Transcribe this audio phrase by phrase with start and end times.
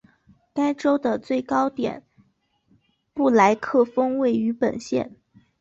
[0.51, 2.03] 该州的最高点
[3.13, 5.15] 布莱克峰位于本县。